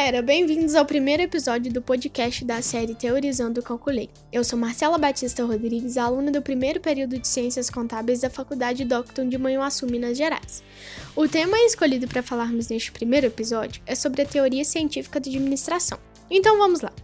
galera, 0.00 0.22
bem-vindos 0.22 0.74
ao 0.74 0.86
primeiro 0.86 1.22
episódio 1.22 1.70
do 1.70 1.82
podcast 1.82 2.42
da 2.42 2.62
série 2.62 2.94
Teorizando 2.94 3.62
Calculei. 3.62 4.08
Eu 4.32 4.42
sou 4.42 4.58
Marcela 4.58 4.96
Batista 4.96 5.44
Rodrigues, 5.44 5.98
aluna 5.98 6.30
do 6.30 6.40
primeiro 6.40 6.80
período 6.80 7.18
de 7.18 7.28
Ciências 7.28 7.68
Contábeis 7.68 8.22
da 8.22 8.30
Faculdade 8.30 8.82
Docton 8.86 9.28
de 9.28 9.36
Manhuaçu, 9.36 9.86
Minas 9.86 10.16
Gerais. 10.16 10.64
O 11.14 11.28
tema 11.28 11.54
escolhido 11.66 12.08
para 12.08 12.22
falarmos 12.22 12.68
neste 12.68 12.90
primeiro 12.90 13.26
episódio 13.26 13.82
é 13.84 13.94
sobre 13.94 14.22
a 14.22 14.26
teoria 14.26 14.64
científica 14.64 15.20
de 15.20 15.28
administração. 15.36 15.98
Então 16.30 16.56
vamos 16.56 16.80
lá. 16.80 16.94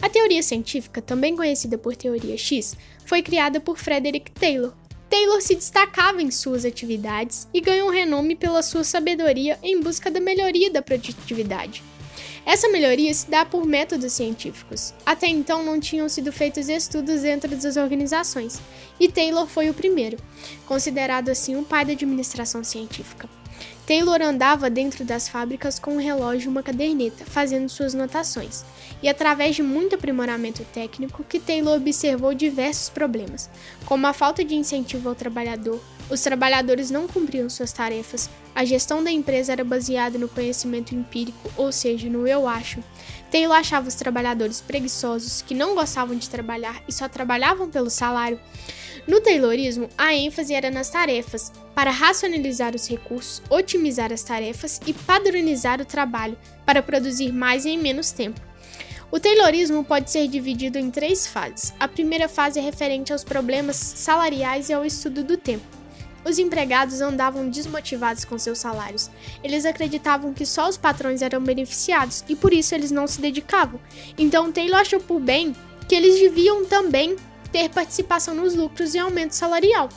A 0.00 0.08
teoria 0.08 0.42
científica, 0.42 1.02
também 1.02 1.36
conhecida 1.36 1.76
por 1.76 1.94
teoria 1.94 2.38
X, 2.38 2.74
foi 3.04 3.20
criada 3.20 3.60
por 3.60 3.76
Frederick 3.76 4.32
Taylor, 4.32 4.72
Taylor 5.10 5.42
se 5.42 5.54
destacava 5.54 6.22
em 6.22 6.30
suas 6.30 6.64
atividades 6.64 7.46
e 7.52 7.60
ganhou 7.60 7.90
renome 7.90 8.34
pela 8.34 8.62
sua 8.62 8.84
sabedoria 8.84 9.58
em 9.62 9.78
busca 9.80 10.10
da 10.10 10.18
melhoria 10.18 10.70
da 10.70 10.80
produtividade. 10.80 11.82
Essa 12.48 12.66
melhoria 12.70 13.12
se 13.12 13.30
dá 13.30 13.44
por 13.44 13.66
métodos 13.66 14.14
científicos. 14.14 14.94
Até 15.04 15.26
então 15.26 15.62
não 15.62 15.78
tinham 15.78 16.08
sido 16.08 16.32
feitos 16.32 16.70
estudos 16.70 17.20
dentro 17.20 17.54
das 17.54 17.76
organizações, 17.76 18.58
e 18.98 19.06
Taylor 19.06 19.46
foi 19.46 19.68
o 19.68 19.74
primeiro, 19.74 20.16
considerado 20.64 21.28
assim 21.28 21.56
o 21.56 21.62
pai 21.62 21.84
da 21.84 21.92
administração 21.92 22.64
científica. 22.64 23.28
Taylor 23.86 24.22
andava 24.22 24.70
dentro 24.70 25.04
das 25.04 25.28
fábricas 25.28 25.78
com 25.78 25.96
um 25.96 26.00
relógio 26.00 26.48
e 26.48 26.50
uma 26.50 26.62
caderneta, 26.62 27.22
fazendo 27.26 27.68
suas 27.68 27.92
notações, 27.92 28.64
e 29.02 29.08
através 29.08 29.56
de 29.56 29.62
muito 29.62 29.94
aprimoramento 29.94 30.64
técnico 30.72 31.24
que 31.24 31.38
Taylor 31.38 31.76
observou 31.76 32.34
diversos 32.34 32.88
problemas, 32.88 33.48
como 33.84 34.06
a 34.06 34.12
falta 34.12 34.44
de 34.44 34.54
incentivo 34.54 35.08
ao 35.08 35.14
trabalhador, 35.14 35.80
os 36.10 36.20
trabalhadores 36.22 36.90
não 36.90 37.06
cumpriam 37.06 37.50
suas 37.50 37.72
tarefas, 37.72 38.30
a 38.54 38.64
gestão 38.64 39.04
da 39.04 39.10
empresa 39.10 39.52
era 39.52 39.62
baseada 39.62 40.18
no 40.18 40.28
conhecimento 40.28 40.94
empírico, 40.94 41.50
ou 41.56 41.70
seja, 41.70 42.08
no 42.08 42.26
eu 42.26 42.48
acho. 42.48 42.82
Taylor 43.30 43.56
achava 43.56 43.88
os 43.88 43.94
trabalhadores 43.94 44.60
preguiçosos, 44.60 45.42
que 45.42 45.54
não 45.54 45.74
gostavam 45.74 46.16
de 46.16 46.30
trabalhar 46.30 46.82
e 46.88 46.92
só 46.92 47.08
trabalhavam 47.08 47.68
pelo 47.68 47.90
salário. 47.90 48.40
No 49.06 49.20
Taylorismo, 49.20 49.88
a 49.96 50.14
ênfase 50.14 50.54
era 50.54 50.70
nas 50.70 50.90
tarefas, 50.90 51.52
para 51.74 51.90
racionalizar 51.90 52.74
os 52.74 52.88
recursos, 52.88 53.42
otimizar 53.48 54.12
as 54.12 54.22
tarefas 54.22 54.80
e 54.86 54.92
padronizar 54.92 55.80
o 55.80 55.84
trabalho, 55.84 56.36
para 56.66 56.82
produzir 56.82 57.32
mais 57.32 57.64
em 57.64 57.78
menos 57.78 58.12
tempo. 58.12 58.47
O 59.10 59.18
Taylorismo 59.18 59.82
pode 59.82 60.10
ser 60.10 60.28
dividido 60.28 60.78
em 60.78 60.90
três 60.90 61.26
fases. 61.26 61.72
A 61.80 61.88
primeira 61.88 62.28
fase 62.28 62.58
é 62.58 62.62
referente 62.62 63.10
aos 63.10 63.24
problemas 63.24 63.76
salariais 63.76 64.68
e 64.68 64.74
ao 64.74 64.84
estudo 64.84 65.24
do 65.24 65.34
tempo. 65.34 65.64
Os 66.26 66.38
empregados 66.38 67.00
andavam 67.00 67.48
desmotivados 67.48 68.26
com 68.26 68.38
seus 68.38 68.58
salários. 68.58 69.10
Eles 69.42 69.64
acreditavam 69.64 70.34
que 70.34 70.44
só 70.44 70.68
os 70.68 70.76
patrões 70.76 71.22
eram 71.22 71.40
beneficiados 71.40 72.22
e 72.28 72.36
por 72.36 72.52
isso 72.52 72.74
eles 72.74 72.90
não 72.90 73.06
se 73.06 73.18
dedicavam. 73.18 73.80
Então 74.18 74.52
Taylor 74.52 74.80
achou 74.80 75.00
por 75.00 75.20
bem 75.20 75.56
que 75.88 75.94
eles 75.94 76.20
deviam 76.20 76.66
também 76.66 77.16
ter 77.52 77.68
participação 77.70 78.34
nos 78.34 78.54
lucros 78.54 78.94
e 78.94 78.98
aumento 78.98 79.32
salarial. 79.32 79.88